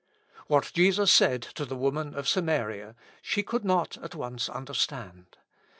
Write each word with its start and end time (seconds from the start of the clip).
What 0.47 0.71
Jesus 0.73 1.11
said 1.11 1.43
to 1.53 1.63
the 1.63 1.75
woman 1.75 2.15
of 2.15 2.27
Samaria, 2.27 2.95
she 3.21 3.43
could 3.43 3.63
not 3.63 3.97
at 4.01 4.15
once 4.15 4.49
understand. 4.49 5.37